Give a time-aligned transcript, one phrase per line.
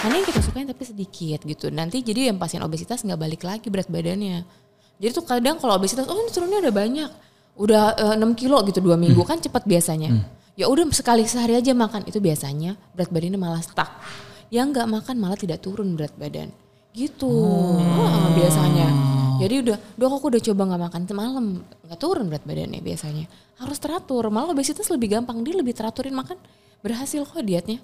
[0.00, 1.68] makannya yang kita sukain tapi sedikit gitu.
[1.68, 4.48] Nanti jadi yang pasien obesitas nggak balik lagi berat badannya.
[4.96, 7.10] Jadi tuh kadang kalau obesitas, oh ini turunnya udah banyak,
[7.60, 10.08] udah eh, 6 kilo gitu dua minggu kan cepat biasanya.
[10.56, 13.92] Ya udah sekali sehari aja makan itu biasanya berat badannya malah stuck.
[14.48, 16.48] Yang nggak makan malah tidak turun berat badan.
[16.96, 17.28] Gitu
[17.76, 18.88] Wah, biasanya.
[19.40, 23.28] Jadi udah, dok aku udah coba nggak makan semalam nggak turun berat badannya biasanya.
[23.60, 24.32] Harus teratur.
[24.32, 26.40] Malah obesitas lebih gampang dia lebih teraturin makan
[26.80, 27.80] berhasil kok dietnya.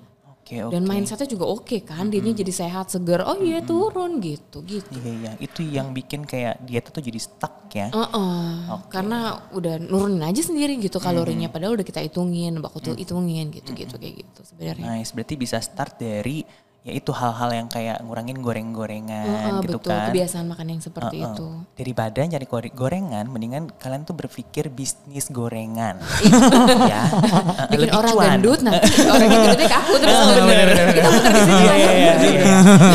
[0.46, 0.78] Oke, oke.
[0.78, 3.18] Dan mindsetnya juga oke kan, dia jadi sehat, seger.
[3.27, 4.95] Oh iya turun gitu, gitu.
[4.95, 5.32] Iya, iya.
[5.42, 7.91] Itu yang bikin kayak diet tuh jadi stuck ya.
[7.91, 8.70] Heeh.
[8.87, 13.98] Karena udah nurunin aja sendiri gitu kalorinya, padahal udah kita hitungin, baku tuh hitungin gitu-gitu
[13.98, 15.02] kayak gitu sebenarnya.
[15.02, 16.46] Nice, berarti bisa start dari
[16.86, 20.06] ya itu hal-hal yang kayak ngurangin goreng-gorengan Heeh, gitu betul, kan.
[20.06, 21.34] kebiasaan makan yang seperti Heeh.
[21.34, 21.46] itu.
[21.74, 25.98] Daripada nyari gore- gorengan, mendingan kalian tuh berpikir bisnis gorengan.
[26.95, 27.02] ya.
[27.10, 28.28] Heeh, Bikin lebih orang cuan.
[28.38, 30.66] gendut nanti orang yang gendutnya ke aku terus bener.
[30.95, 31.90] Kita muter di situ Iya, aja.
[31.90, 32.45] iya, iya.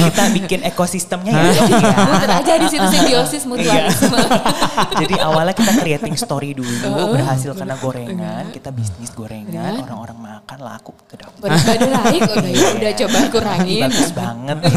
[0.07, 1.51] Kita bikin ekosistemnya ya.
[1.51, 1.63] ya.
[2.07, 4.19] Muter aja di situ simbiosis mutualisme.
[5.03, 10.95] Jadi awalnya kita creating story dulu, berhasil karena gorengan, kita bisnis gorengan, orang-orang makan laku
[11.05, 11.59] ke badan
[11.91, 13.80] naik udah ya udah coba kurangin.
[13.89, 14.71] Bagus banget ya.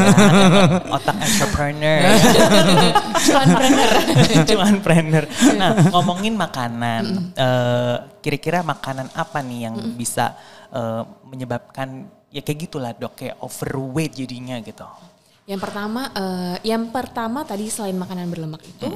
[0.89, 2.01] Otak entrepreneur.
[3.21, 3.91] Cuanpreneur.
[4.49, 5.25] Cuanpreneur.
[5.57, 7.03] Nah, ngomongin makanan,
[7.37, 10.33] eh, kira-kira makanan apa nih yang bisa
[10.73, 14.83] eh, menyebabkan ya kayak gitulah dok, kayak overweight jadinya gitu.
[15.45, 18.89] Yang pertama, eh, yang pertama tadi selain makanan berlemak itu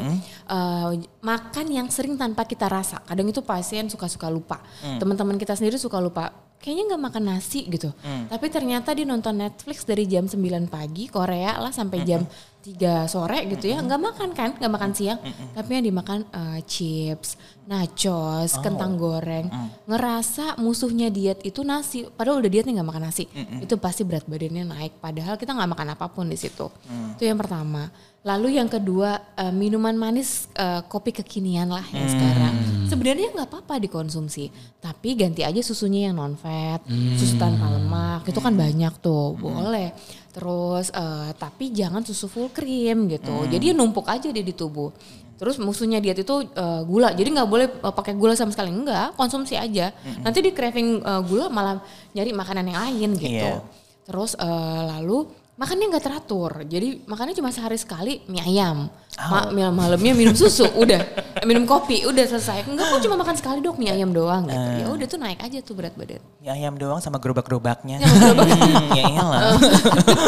[0.50, 0.90] eh,
[1.22, 3.06] makan yang sering tanpa kita rasa.
[3.06, 4.58] Kadang itu pasien suka-suka lupa.
[4.98, 6.49] Teman-teman kita sendiri suka lupa.
[6.60, 7.90] Kayaknya nggak makan nasi gitu.
[8.28, 10.36] Tapi ternyata dia nonton Netflix dari jam 9
[10.68, 12.28] pagi Korea lah sampai jam
[12.60, 13.80] 3 sore gitu ya.
[13.80, 15.20] Nggak makan kan, nggak makan siang.
[15.56, 19.48] Tapi yang dimakan eh, chips, nachos, kentang goreng.
[19.88, 22.04] Ngerasa musuhnya diet itu nasi.
[22.04, 23.26] Padahal udah dietnya nggak makan nasi.
[23.64, 25.00] Itu pasti berat badannya naik.
[25.00, 26.68] Padahal kita nggak makan apa pun di situ.
[27.16, 27.88] Itu yang pertama.
[28.20, 32.56] Lalu yang kedua eh, minuman manis eh, kopi kekinian lah yang sekarang.
[32.90, 34.50] Sebenarnya nggak apa-apa dikonsumsi,
[34.82, 36.84] tapi ganti aja susunya yang non fat,
[37.16, 38.26] susu tanpa lemak.
[38.26, 39.94] Itu kan banyak tuh, boleh.
[40.36, 43.46] Terus eh, tapi jangan susu full cream gitu.
[43.48, 44.92] Jadi numpuk aja dia di tubuh.
[45.40, 47.16] Terus musuhnya diet itu eh, gula.
[47.16, 49.96] Jadi nggak boleh eh, pakai gula sama sekali enggak, konsumsi aja.
[50.20, 51.80] Nanti di craving eh, gula malah
[52.12, 53.48] nyari makanan yang lain gitu.
[53.48, 53.64] Iya.
[54.04, 56.64] Terus eh, lalu makannya nggak teratur.
[56.64, 58.88] Jadi makannya cuma sehari sekali mie ayam.
[59.18, 61.02] Ma- mie- malamnya minum susu, udah.
[61.36, 62.64] Eh, minum kopi, udah selesai.
[62.64, 64.56] Enggak kok cuma makan sekali dok mie ayam doang gitu.
[64.56, 66.22] Ya udah tuh naik aja tuh berat badan.
[66.40, 68.00] Ya ayam doang sama gerobak-gerobaknya.
[68.00, 69.60] Hmm, ya iyalah.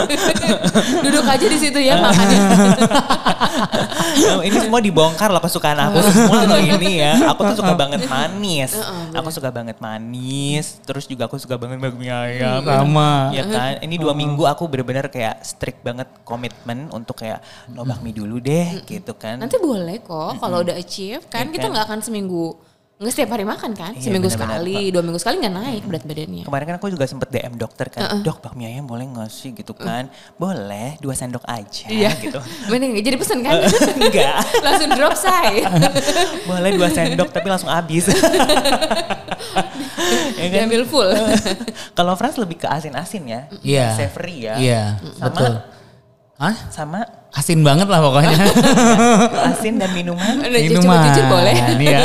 [1.06, 2.42] Duduk aja di situ ya makannya.
[4.44, 7.14] ini semua dibongkar loh kesukaan aku semua loh ini ya.
[7.32, 8.76] Aku tuh suka banget manis.
[9.14, 10.82] Aku suka banget manis.
[10.84, 12.60] Terus juga aku suka banget mie ayam.
[12.66, 13.32] Sama.
[13.32, 13.80] Ya kan.
[13.80, 18.71] Ini dua minggu aku bener-bener kayak strict banget komitmen untuk kayak no bakmi dulu deh
[18.82, 19.36] gitu kan.
[19.38, 21.72] Nanti boleh kok kalau udah achieve kan Iya kita kan?
[21.72, 22.46] nggak akan seminggu
[22.96, 23.98] nggak setiap hari makan kan.
[23.98, 24.62] Iya, Seminggu benar-benar.
[24.62, 26.44] sekali, dua minggu sekali nggak naik berat badannya.
[26.46, 29.74] Kemarin kan aku juga sempet DM dokter kan, dok bakmi ayam boleh gak sih gitu
[29.74, 30.06] kan.
[30.38, 32.14] Boleh, dua sendok aja Iya.
[32.16, 32.38] gitu.
[32.70, 33.58] Mending jadi pesen kan?
[33.98, 35.66] Enggak, Langsung drop say.
[36.46, 38.06] boleh dua sendok tapi langsung habis.
[40.38, 40.58] ya kan?
[40.62, 41.10] Diambil full.
[41.94, 43.88] Kalau Frans lebih ke asin-asin ya, Iya.
[43.98, 44.56] savory ya.
[44.58, 44.84] Iya,
[45.18, 45.54] Sama betul.
[46.38, 46.56] Hah?
[46.70, 47.00] sama
[47.32, 48.36] Asin banget lah pokoknya.
[49.56, 51.56] asin dan minuman Udah coba jujur boleh.
[51.80, 52.02] Iya.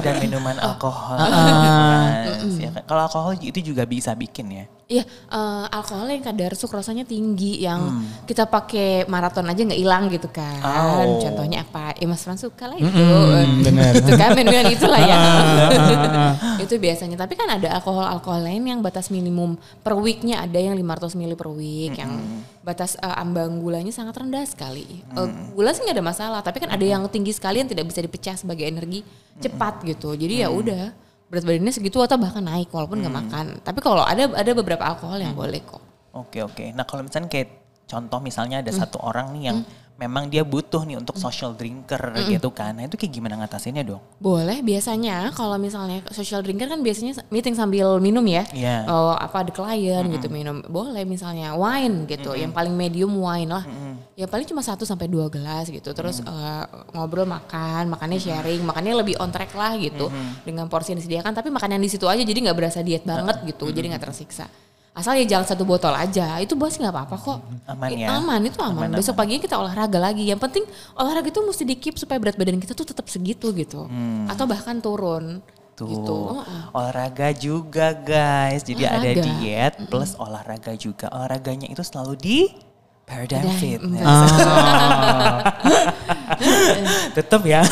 [0.00, 1.20] dan minuman alkohol.
[1.20, 2.82] Mas, ya kan?
[2.88, 4.64] Kalau alkohol itu juga bisa bikin ya.
[4.90, 10.26] Iya, eh, alkohol yang kadar sukrosanya tinggi yang kita pakai maraton aja nggak hilang gitu
[10.26, 10.58] kan.
[10.66, 11.22] Oh.
[11.22, 11.94] Contohnya apa?
[11.94, 12.90] Ya Mas Frans suka lah itu.
[12.90, 13.92] Mm, bener.
[14.02, 15.18] itu kan minuman itulah ya.
[16.66, 17.14] itu biasanya.
[17.14, 19.54] Tapi kan ada alkohol-alkohol lain yang batas minimum
[19.86, 22.10] per weeknya ada yang 500 ml per week, yang
[22.66, 25.06] batas eh, ambang gulanya sangat rendah sekali.
[25.14, 28.02] Eh, gula sih nggak ada masalah, tapi kan ada yang tinggi sekali yang tidak bisa
[28.02, 29.06] dipecah sebagai energi
[29.38, 30.18] cepat gitu.
[30.18, 33.46] Jadi ya udah berat badannya segitu atau bahkan naik walaupun nggak makan.
[33.62, 35.80] Tapi kalau ada ada beberapa alkohol yang boleh kok.
[36.10, 36.74] Oke oke.
[36.74, 39.58] Nah kalau misalnya kayak contoh misalnya ada satu orang nih yang
[40.00, 42.72] memang dia butuh nih untuk social drinker gitu kan.
[42.72, 44.00] Nah itu kayak gimana ngatasinnya dong?
[44.16, 48.48] Boleh biasanya kalau misalnya social drinker kan biasanya meeting sambil minum ya.
[48.48, 48.88] Iya.
[48.88, 50.64] Oh, apa ada klien gitu minum.
[50.64, 53.64] Boleh misalnya wine gitu, yang paling medium wine lah.
[54.16, 55.92] Ya paling cuma 1 sampai 2 gelas gitu.
[55.92, 56.64] Terus eh,
[56.96, 60.08] ngobrol makan, makannya sharing, makannya lebih on track lah gitu
[60.48, 63.44] dengan porsi yang disediakan tapi makan yang di situ aja jadi nggak berasa diet banget
[63.44, 63.68] gitu.
[63.68, 64.48] Jadi nggak tersiksa.
[65.00, 66.36] Asal ya jangan satu botol aja.
[66.38, 67.38] Itu bos nggak apa-apa kok.
[67.64, 68.20] Aman ya?
[68.20, 68.92] Aman itu aman.
[68.92, 70.28] Aman, Besok paginya kita olahraga lagi.
[70.28, 73.88] Yang penting olahraga itu mesti di keep supaya berat badan kita tuh tetap segitu gitu.
[73.88, 74.28] Hmm.
[74.28, 75.40] Atau bahkan turun.
[75.80, 75.88] gitu.
[75.96, 76.76] Gitu, uh-uh.
[76.76, 78.60] Olahraga juga guys.
[78.60, 79.24] Jadi ada Olahraga.
[79.24, 81.08] diet plus olahraga juga.
[81.08, 82.38] Olahraganya itu selalu di
[83.08, 84.04] Paradigm Fitness.
[84.04, 84.28] Oh.
[87.16, 87.62] Tetap ya.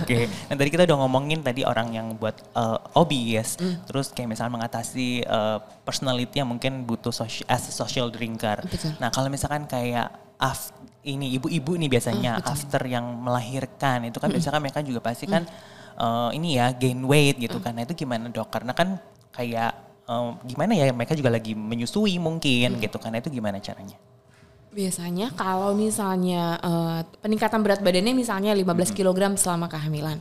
[0.00, 3.86] Oke, nah tadi kita udah ngomongin tadi orang yang buat uh, obese, Mm.
[3.86, 7.14] terus kayak misalnya mengatasi uh, personality yang mungkin butuh
[7.46, 8.62] as a social drinker.
[8.66, 8.94] Betul.
[8.98, 10.74] Nah kalau misalkan kayak af,
[11.06, 15.24] ini ibu-ibu nih biasanya Mm, after yang melahirkan itu kan biasanya kan mereka juga pasti
[15.30, 15.46] kan
[15.98, 17.76] uh, ini ya gain weight gitu kan.
[17.76, 18.50] Nah itu gimana dok?
[18.50, 18.98] Karena kan
[19.30, 19.72] kayak
[20.10, 23.14] uh, gimana ya mereka juga lagi menyusui mungkin gitu kan.
[23.14, 23.96] Nah itu gimana caranya?
[24.74, 30.18] Biasanya kalau misalnya eh, peningkatan berat badannya misalnya 15 kg selama kehamilan.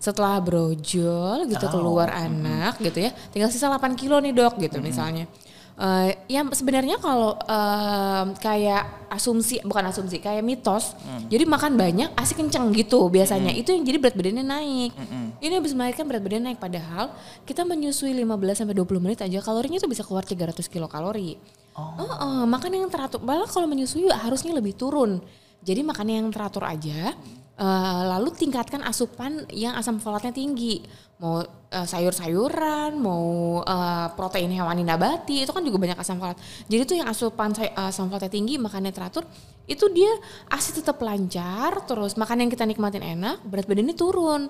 [0.00, 4.80] Setelah brojol gitu Oh, keluar anak gitu ya, tinggal sisa 8 kilo nih dok gitu
[4.80, 5.28] misalnya.
[5.76, 10.96] Eh, ya sebenarnya kalau eh, kayak asumsi bukan asumsi kayak mitos,
[11.28, 14.92] jadi makan banyak asik kenceng gitu biasanya itu yang jadi berat badannya naik.
[15.40, 17.12] Ini habis melahirkan berat badan naik padahal
[17.44, 18.24] kita menyusui 15
[18.64, 21.36] sampai 20 menit aja kalorinya tuh bisa keluar 300 kilokalori.
[21.76, 23.22] Oh, oh, makan yang teratur.
[23.22, 25.22] Malah kalau menyusui harusnya lebih turun.
[25.62, 27.14] Jadi makan yang teratur aja.
[27.60, 30.80] eh, lalu tingkatkan asupan yang asam folatnya tinggi.
[31.20, 36.40] Mau eh, sayur-sayuran, mau eh, protein hewani nabati, itu kan juga banyak asam folat.
[36.72, 39.28] Jadi tuh yang asupan say- asam folatnya tinggi, makannya teratur,
[39.68, 40.08] itu dia
[40.48, 44.48] asi tetap lancar, terus makan yang kita nikmatin enak, berat badannya turun.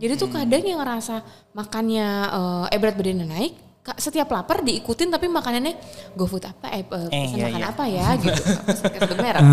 [0.00, 1.20] Jadi tuh kadang yang ngerasa
[1.52, 3.52] makannya eh, eh berat badannya naik,
[3.94, 5.78] setiap lapar diikutin tapi makanannya
[6.18, 7.70] GoFood apa eh, eh, pesan iya, makan iya.
[7.70, 8.42] apa ya gitu.
[8.66, 9.44] Pesan merek.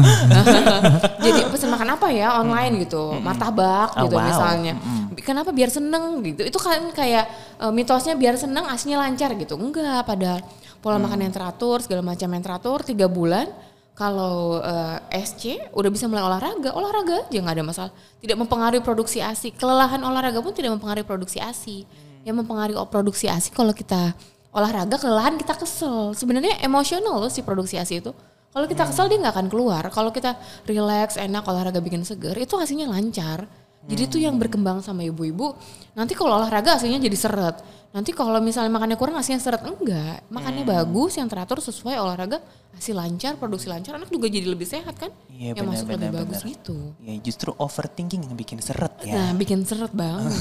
[1.26, 4.26] Jadi pesan makan apa ya online gitu, martabak Oh, gitu wow.
[4.26, 4.74] misalnya.
[5.22, 6.42] Kenapa biar seneng gitu.
[6.42, 7.26] Itu kan kayak
[7.62, 9.54] eh, mitosnya biar seneng aslinya lancar gitu.
[9.54, 10.42] Enggak, padahal
[10.82, 13.48] pola makan yang teratur, segala macam yang teratur tiga bulan
[13.94, 17.92] kalau eh, SC udah bisa mulai olahraga, olahraga aja nggak ada masalah.
[18.18, 19.54] Tidak mempengaruhi produksi ASI.
[19.54, 21.86] Kelelahan olahraga pun tidak mempengaruhi produksi ASI.
[22.24, 24.16] Yang mempengaruhi produksi ASI kalau kita
[24.56, 26.16] olahraga kelelahan kita kesel.
[26.16, 28.12] Sebenarnya emosional loh si produksi ASI itu.
[28.54, 29.84] Kalau kita kesel dia nggak akan keluar.
[29.90, 30.38] Kalau kita
[30.70, 33.50] relax, enak, olahraga bikin seger, itu hasilnya lancar.
[33.84, 35.58] Jadi itu yang berkembang sama ibu-ibu.
[35.94, 37.56] Nanti kalau olahraga hasilnya jadi seret.
[37.94, 39.62] Nanti kalau misalnya makannya kurang hasilnya seret.
[39.62, 42.42] Enggak, makannya bagus, yang teratur sesuai olahraga,
[42.74, 45.14] hasil lancar, produksi lancar, anak juga jadi lebih sehat kan?
[45.30, 46.22] Iya yang masuk benar lebih benar.
[46.26, 46.78] bagus gitu.
[46.98, 49.14] Ya justru overthinking yang bikin seret ya.
[49.14, 50.26] Nah, bikin seret banget.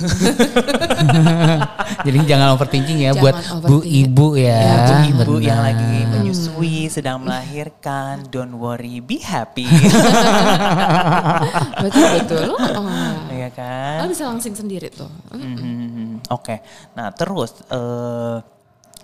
[2.02, 3.68] Jadi jangan overthinking ya Jangan buat overthinking.
[3.68, 4.56] bu ibu ya.
[4.56, 5.76] Ya, buat Ibu yang Benar.
[5.76, 9.68] lagi menyusui, sedang melahirkan, don't worry, be happy.
[11.84, 12.44] betul betul.
[12.56, 12.88] Oh,
[13.28, 13.96] Iya kan?
[14.02, 15.10] lo bisa langsing sendiri tuh.
[16.30, 16.62] Oke,
[16.94, 18.38] nah terus eh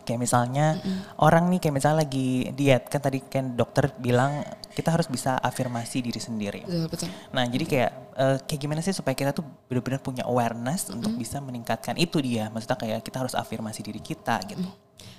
[0.08, 0.80] kayak misalnya
[1.20, 4.40] orang nih kayak misalnya lagi diet kan tadi kan dokter bilang
[4.72, 6.64] kita harus bisa afirmasi diri sendiri.
[6.64, 7.08] Betul betul.
[7.36, 11.44] Nah jadi kayak eh, kayak gimana sih supaya kita tuh benar-benar punya awareness untuk bisa
[11.44, 12.48] meningkatkan itu dia.
[12.48, 14.64] Maksudnya kayak kita harus afirmasi diri kita gitu.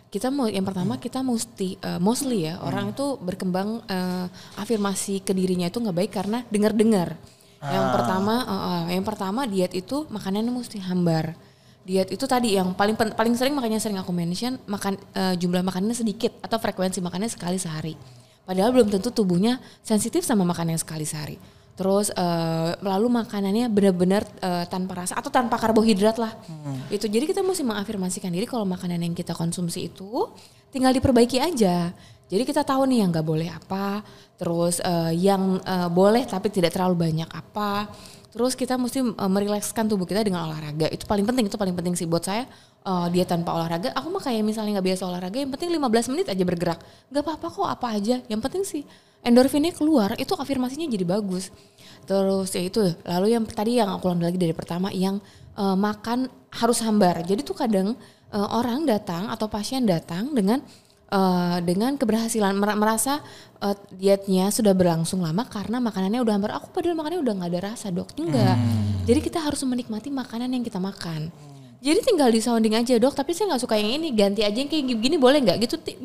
[0.10, 4.25] Kita mau yang pertama kita mesti eh, mostly ya orang itu berkembang eh,
[4.57, 7.13] afirmasi ke dirinya itu nggak baik karena dengar-dengar.
[7.59, 11.35] Yang pertama eh, eh, yang pertama diet itu makanannya mesti hambar.
[11.83, 15.59] Diet itu tadi yang paling pen- paling sering makanya sering aku mention makan eh, jumlah
[15.63, 17.94] makanannya sedikit atau frekuensi makannya sekali sehari.
[18.47, 21.35] Padahal belum tentu tubuhnya sensitif sama makanan yang sekali sehari.
[21.75, 26.31] Terus eh, lalu makanannya benar-benar eh, tanpa rasa atau tanpa karbohidrat lah.
[26.87, 30.31] Itu jadi kita mesti mengafirmasikan diri kalau makanan yang kita konsumsi itu
[30.71, 31.92] tinggal diperbaiki aja.
[32.30, 34.06] Jadi kita tahu nih yang nggak boleh apa,
[34.38, 37.90] terus eh, yang eh, boleh tapi tidak terlalu banyak apa.
[38.30, 40.86] Terus kita mesti eh, merilekskan tubuh kita dengan olahraga.
[40.94, 42.45] Itu paling penting, itu paling penting sih buat saya.
[42.80, 46.28] eh, dia tanpa olahraga, aku mah kayak misalnya nggak biasa olahraga, yang penting 15 menit
[46.31, 46.80] aja bergerak.
[47.12, 48.16] Nggak apa-apa kok, apa aja.
[48.31, 48.83] Yang penting sih
[49.19, 51.52] endorfinnya keluar, itu afirmasinya jadi bagus.
[52.07, 55.19] Terus ya itu, lalu yang tadi yang aku ulang lagi dari pertama, yang
[55.57, 57.21] eh, makan harus hambar.
[57.26, 57.98] Jadi tuh kadang
[58.31, 60.64] eh, orang datang atau pasien datang dengan
[61.09, 63.19] eh, dengan keberhasilan mer- merasa
[63.59, 66.51] eh, dietnya sudah berlangsung lama karena makanannya udah hambar.
[66.61, 68.56] Aku padahal makannya udah nggak ada rasa dok, enggak.
[69.09, 71.33] Jadi kita harus menikmati makanan yang kita makan.
[71.80, 74.68] Jadi tinggal di sounding aja dok, tapi saya nggak suka yang ini, ganti aja yang
[74.68, 75.57] kayak gini boleh nggak?
[75.63, 75.97] Gitu ti-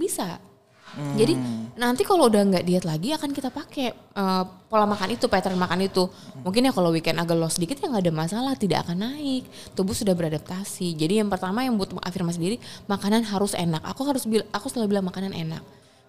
[0.94, 1.14] bisa.
[1.18, 1.34] Jadi
[1.74, 5.84] nanti kalau udah nggak diet lagi akan kita pakai eh, pola makan itu, pattern makan
[5.86, 6.06] itu.
[6.46, 9.44] Mungkin ya kalau weekend agak loss sedikit ya nggak ada masalah, tidak akan naik.
[9.74, 10.94] Tubuh sudah beradaptasi.
[10.94, 13.82] Jadi yang pertama yang butuh afirmasi diri, makanan harus enak.
[13.84, 15.62] Aku harus bil aku selalu bilang makanan enak.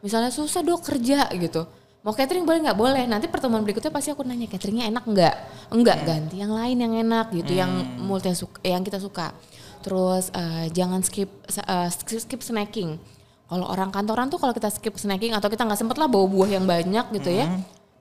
[0.06, 1.66] Misalnya susah dok kerja gitu.
[2.06, 3.04] Mau catering boleh nggak boleh.
[3.10, 5.36] Nanti pertemuan berikutnya pasti aku nanya cateringnya enak nggak?
[5.74, 8.30] Enggak ganti yang lain yang enak gitu, yang multi
[8.62, 9.34] yang kita suka.
[9.82, 13.02] Terus eh, jangan skip skip, skip snacking.
[13.46, 16.50] Kalau orang kantoran tuh kalau kita skip snacking atau kita nggak sempet lah bawa buah
[16.58, 17.46] yang banyak gitu ya,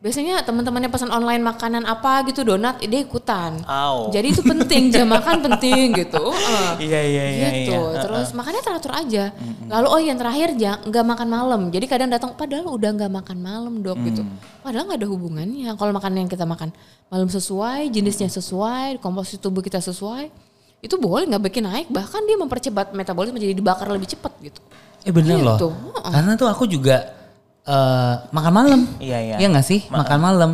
[0.05, 3.57] biasanya teman-temannya pesan online makanan apa gitu donat dia ikutan.
[3.65, 4.13] Au.
[4.13, 6.29] Jadi itu penting jam makan penting gitu.
[6.37, 6.73] Heeh.
[6.85, 7.49] Iya iya iya.
[7.57, 7.73] gitu.
[7.73, 8.05] iya.
[8.05, 9.33] Terus makannya teratur aja.
[9.65, 11.61] Lalu oh yang terakhir jangan nggak makan malam.
[11.73, 14.21] Jadi kadang datang padahal udah nggak makan malam dok gitu.
[14.21, 14.37] Mm.
[14.61, 15.71] Padahal nggak ada hubungannya.
[15.73, 16.69] Kalau makan yang kita makan
[17.09, 20.29] malam sesuai, jenisnya sesuai, komposisi tubuh kita sesuai,
[20.85, 21.89] itu boleh nggak bikin naik.
[21.89, 24.61] Bahkan dia mempercepat metabolisme jadi dibakar lebih cepat gitu.
[25.05, 25.57] Eh bener loh.
[25.61, 25.69] Gitu.
[26.05, 26.97] Karena tuh aku juga
[27.65, 28.81] eh, makan malam.
[29.01, 29.37] Iya, iya.
[29.41, 29.81] Iya gak sih?
[29.89, 30.51] Makan malam.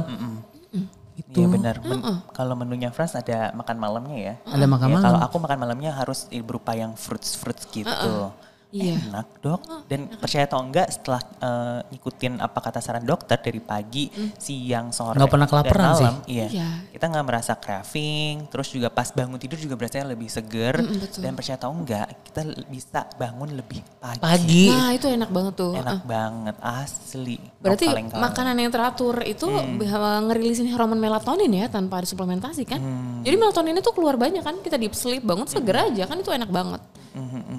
[1.31, 1.79] Iya benar.
[1.87, 4.35] Men- Kalau menunya Frans ada makan malamnya ya.
[4.51, 5.07] Ada makan Ya, malam.
[5.07, 8.35] Kalau aku makan malamnya harus berupa yang fruits fruits gitu.
[8.71, 9.03] Iya.
[9.03, 9.61] Enak dok.
[9.91, 14.07] Dan percaya atau enggak setelah eh, ngikutin apa kata saran dokter dari pagi,
[14.39, 16.07] siang, sore, Nggak pernah dan kelaparan sih.
[16.07, 16.47] malam, Iya.
[16.49, 16.69] Iya.
[16.95, 18.35] Kita nggak merasa craving.
[18.47, 20.79] Terus juga pas bangun tidur juga berasa lebih seger.
[21.19, 24.23] Dan percaya atau enggak, kita bisa bangun lebih pagi.
[24.23, 24.67] Pagi.
[24.71, 25.73] Nah itu enak banget tuh.
[25.75, 27.37] Enak banget asli.
[27.59, 28.23] Berarti kaleng-kaleng.
[28.23, 29.47] makanan yang teratur itu
[29.77, 32.81] bisa ngerilisin hormon melatonin ya tanpa ada suplementasi kan.
[33.21, 36.49] Jadi melatonin itu keluar banyak kan kita deep sleep bangun seger aja kan itu enak
[36.49, 36.81] banget.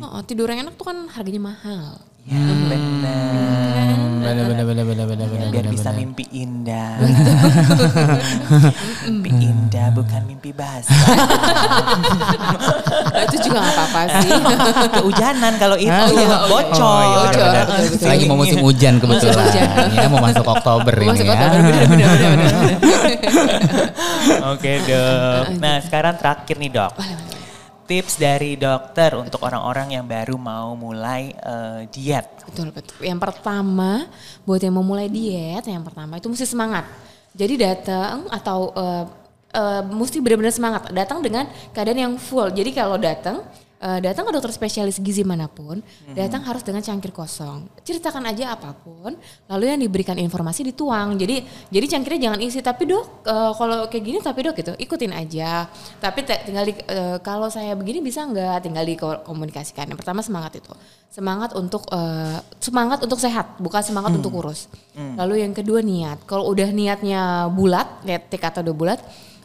[0.02, 2.00] Oh, tidur yang enak tuh kan harganya mahal.
[2.22, 3.98] Ya, benar.
[4.22, 5.50] Bener bener bener bener bener bener.
[5.50, 6.00] biar bener, bisa bener.
[6.06, 6.94] mimpi indah.
[9.10, 10.94] mimpi indah bukan mimpi basah.
[13.12, 14.30] Nah, itu juga gak apa-apa sih.
[15.02, 16.38] Kehujanan kalau itu Oh, iya, oh, iya.
[16.46, 16.86] bocor.
[16.86, 17.42] Oh, iya, bocor.
[17.42, 17.66] Bener.
[17.66, 18.08] Betul, betul.
[18.08, 19.34] Lagi mau musim hujan kebetulan.
[19.34, 19.68] Musim hujan.
[19.98, 21.34] ya mau masuk Oktober ini Masuk ya.
[21.34, 22.54] bener bener bener bener.
[24.54, 25.44] Oke dok.
[25.58, 26.94] Nah sekarang terakhir nih dok.
[27.92, 32.24] Tips dari dokter untuk orang-orang yang baru mau mulai eh, diet.
[32.48, 32.96] Betul betul.
[33.04, 34.08] Yang pertama
[34.48, 36.88] buat yang mau mulai diet, yang pertama itu mesti semangat.
[37.36, 39.06] Jadi datang atau eh,
[39.60, 40.88] eh, mesti benar-benar semangat.
[40.96, 42.48] Datang dengan keadaan yang full.
[42.56, 43.44] Jadi kalau datang
[43.82, 45.82] eh, datang ke dokter spesialis gizi mana pun,
[46.14, 47.66] datang harus dengan cangkir kosong.
[47.82, 49.18] Ceritakan aja apa pun,
[49.50, 51.18] lalu yang diberikan informasi dituang.
[51.18, 51.42] Jadi
[51.74, 52.62] jadi cangkirnya jangan isi.
[52.62, 55.66] Tapi dok, eh, kalau kayak gini tapi dok gitu, ikutin aja.
[55.98, 58.70] Tapi te- tinggal di, eh, kalau saya begini bisa nggak?
[58.70, 59.90] Tinggal dikomunikasikan.
[59.90, 60.74] Yang pertama semangat itu,
[61.10, 64.70] semangat untuk eh, semangat untuk sehat, bukan semangat untuk kurus.
[65.18, 66.22] Lalu yang kedua niat.
[66.30, 69.00] Kalau udah niatnya bulat, niat tekad atau udah bulat,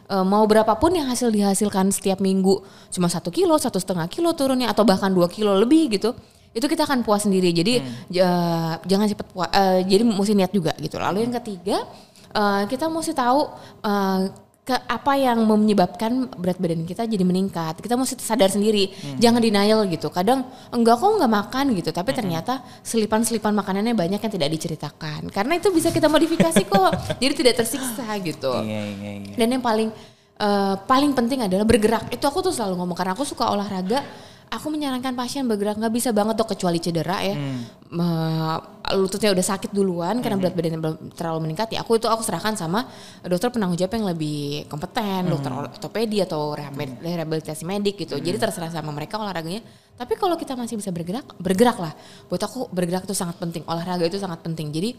[0.07, 4.71] eh, mau berapapun yang hasil dihasilkan setiap minggu cuma satu kilo satu setengah kilo turunnya
[4.71, 6.15] atau bahkan dua kilo lebih gitu
[6.57, 7.53] itu kita akan puas sendiri.
[7.53, 10.97] Jadi ja- jangan cepat puas eh, jadi mesti niat juga gitu.
[10.97, 11.85] Lalu yang ketiga
[12.33, 13.45] eh, kita mesti tahu
[13.85, 17.79] eh, ke apa yang menyebabkan berat badan kita jadi meningkat.
[17.79, 20.11] Kita mesti sadar sendiri jangan denial gitu.
[20.11, 20.43] Kadang
[20.75, 21.95] enggak kok nggak makan gitu.
[21.95, 25.31] Tapi ternyata selipan-selipan makanannya banyak yang tidak diceritakan.
[25.31, 26.91] Karena itu bisa kita modifikasi kok.
[27.23, 28.51] Jadi tidak tersiksa gitu.
[28.59, 29.35] Iya iya iya.
[29.39, 29.87] dan yang paling
[30.35, 32.11] eh, paling penting adalah bergerak.
[32.11, 34.03] Itu aku tuh selalu ngomong karena aku suka olahraga.
[34.47, 37.35] Aku menyarankan pasien bergerak nggak bisa banget tuh kecuali cedera ya.
[37.35, 38.55] Eh,
[38.95, 41.83] lututnya udah sakit duluan karena berat badannya belum terlalu meningkat ya.
[41.83, 42.87] Aku itu aku serahkan sama
[43.27, 48.15] dokter penanggung jawab yang lebih kompeten, dokter ortopedi atau rehab- rehabilitasi medik gitu.
[48.15, 49.59] Jadi terserah sama mereka olahraganya.
[49.99, 51.91] Tapi kalau kita masih bisa bergerak, bergerak lah.
[52.31, 53.67] Buat aku bergerak itu sangat penting.
[53.67, 54.71] Olahraga itu sangat penting.
[54.71, 54.95] Jadi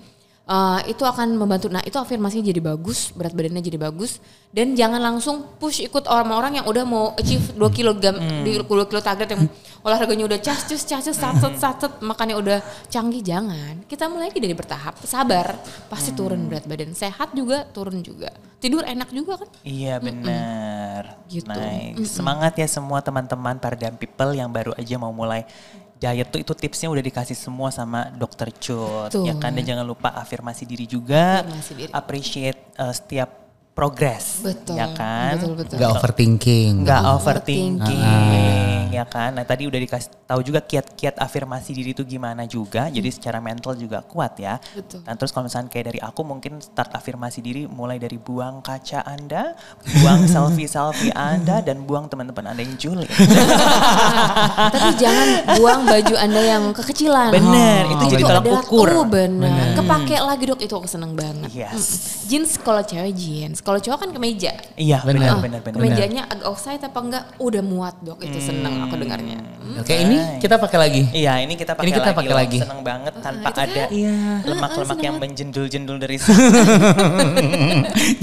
[0.48, 1.68] Uh, itu akan membantu.
[1.68, 4.16] Nah itu afirmasinya jadi bagus, berat badannya jadi bagus,
[4.48, 8.64] dan jangan langsung push ikut orang-orang yang udah mau achieve 2 kilo gam, di 2
[8.64, 9.44] kilo target yang
[9.84, 13.20] olahraganya udah cas cus cas cus sacet sacet, makannya udah canggih.
[13.20, 13.84] Jangan.
[13.84, 15.60] Kita mulai lagi dari bertahap, sabar,
[15.92, 16.96] pasti turun berat badan.
[16.96, 18.32] Sehat juga turun juga.
[18.56, 19.52] Tidur enak juga kan?
[19.68, 21.28] Iya benar.
[21.28, 21.44] Gitu.
[21.44, 22.08] Nice.
[22.08, 25.44] Semangat ya semua teman-teman Paradigm People yang baru aja mau mulai
[25.98, 29.12] diet tuh itu tipsnya udah dikasih semua sama dokter Cut.
[29.26, 31.42] Ya kan dan jangan lupa afirmasi diri juga.
[31.42, 31.90] Afirmasi diri.
[31.90, 33.47] Appreciate uh, setiap
[33.78, 34.42] progress.
[34.42, 34.74] Betul.
[34.74, 35.38] Ya kan?
[35.38, 35.76] Betul betul.
[35.78, 36.72] Gak overthinking.
[36.82, 37.78] Nggak Overthinking.
[37.78, 39.30] overthinking, ya kan?
[39.38, 42.90] Nah tadi udah dikasih tahu juga kiat-kiat afirmasi diri itu gimana juga.
[42.90, 44.58] Jadi secara mental juga kuat ya.
[44.74, 45.06] Betul.
[45.06, 49.06] Dan terus kalau misalnya kayak dari aku mungkin start afirmasi diri mulai dari buang kaca
[49.06, 49.54] Anda,
[50.02, 53.06] buang selfie-selfie Anda, dan buang teman-teman Anda yang julid.
[54.74, 57.30] Tapi jangan buang baju anda yang kekecilan.
[57.30, 58.88] Bener, itu jadi tolak ukur.
[58.90, 59.78] Oh benar.
[59.78, 61.50] Kepake lagi dok, itu aku seneng banget.
[61.54, 62.26] Yes.
[62.26, 64.56] Jeans kalau cewek jeans, kalau cowok kan kemeja.
[64.80, 65.28] Iya Bener.
[65.28, 65.76] benar benar benar.
[65.76, 67.24] Kemejanya agak offside apa enggak?
[67.36, 69.44] Udah muat dok, itu seneng aku dengarnya.
[69.60, 69.84] Hmm.
[69.84, 71.02] Oke ini kita pakai lagi.
[71.12, 72.58] Iya ini kita pakai Ini kita lagi, pakai lagi.
[72.64, 73.68] Seneng banget tanpa itu kan?
[73.68, 74.16] ada Iya.
[74.48, 76.16] lemak-lemak yang menjendul-jendul dari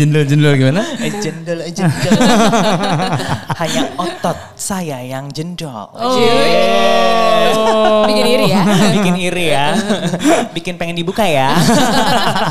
[0.01, 0.81] Jendol-jendol gimana?
[0.97, 2.09] Eh, jendol, eh, jendol.
[3.61, 5.93] Hanya otot saya yang jendol.
[5.93, 6.17] Oh.
[8.09, 8.61] Bikin iri ya.
[8.97, 9.65] Bikin iri ya.
[10.57, 11.53] Bikin pengen dibuka ya.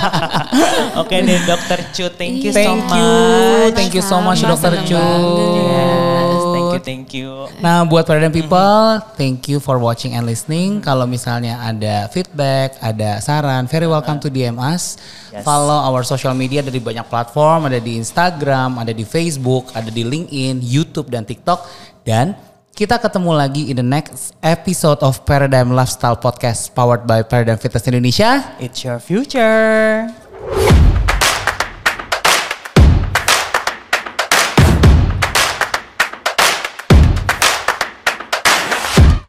[1.03, 3.01] Oke deh dokter Cu, thank you so Thank much.
[3.01, 4.93] you, thank you so much Sama-sama, Dokter.
[4.93, 7.49] Yes, thank you thank you.
[7.65, 10.85] Nah, buat Paradigm People, thank you for watching and listening.
[10.85, 15.01] Kalau misalnya ada feedback, ada saran, very welcome to DM us.
[15.33, 15.43] Yes.
[15.49, 20.05] Follow our social media dari banyak platform, ada di Instagram, ada di Facebook, ada di
[20.05, 21.65] LinkedIn, YouTube dan TikTok.
[22.05, 22.37] Dan
[22.77, 27.89] kita ketemu lagi in the next episode of Paradigm Lifestyle Podcast powered by Paradigm Fitness
[27.89, 28.45] Indonesia.
[28.61, 30.13] It's your future.